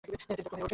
[0.05, 0.69] তিনি দক্ষ হয়ে উঠেন।